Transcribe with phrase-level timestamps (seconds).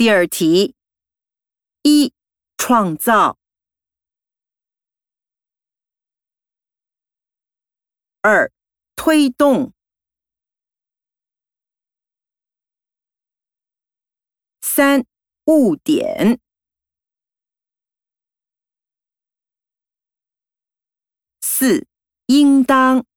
[0.00, 0.74] 第二题
[1.82, 2.14] 一
[2.56, 3.38] 创造。
[8.22, 8.50] 二
[8.96, 9.74] 推动。
[14.62, 15.04] 三
[15.44, 16.40] 误点。
[21.42, 21.86] 四
[22.24, 23.09] 应当。